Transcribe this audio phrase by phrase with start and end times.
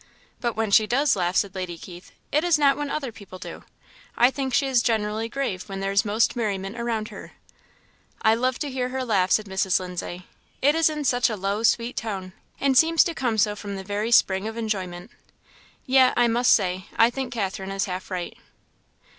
[0.39, 3.63] "But when she does laugh," said Lady Keith, "it is not when other people do.
[4.17, 7.33] I think she is generally grave when there is most merriment around her."
[8.23, 9.79] "I love to hear her laugh," said Mrs.
[9.79, 10.25] Lindsay;
[10.59, 13.83] "it is in such a low, sweet tone, and seems to come so from the
[13.83, 15.11] very spring of enjoyment.
[15.85, 18.35] Yet, I must say, I think Catherine is half right."